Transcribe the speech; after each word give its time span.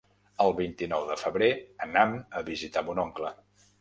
El 0.45 0.53
vint-i-nou 0.59 1.03
de 1.11 1.17
febrer 1.23 1.49
anam 1.89 2.17
a 2.41 2.43
visitar 2.51 2.85
mon 2.89 3.03
oncle. 3.09 3.35